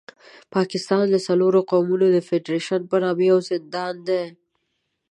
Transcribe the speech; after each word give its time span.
پاکستان 0.55 1.05
د 1.09 1.15
څلورو 1.27 1.59
قومونو 1.71 2.05
د 2.11 2.17
فېډرېشن 2.27 2.81
په 2.91 2.95
نامه 3.03 3.23
یو 3.31 3.37
زندان 3.49 3.95
دی. 4.07 4.23